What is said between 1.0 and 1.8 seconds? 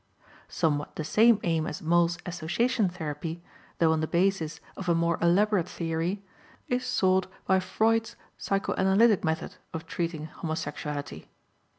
same aim as